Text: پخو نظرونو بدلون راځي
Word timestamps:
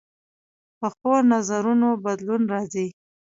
پخو 0.79 1.13
نظرونو 1.31 1.89
بدلون 2.03 2.41
راځي 2.53 2.87